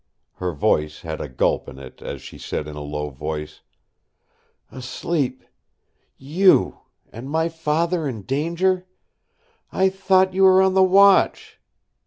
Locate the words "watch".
10.81-11.59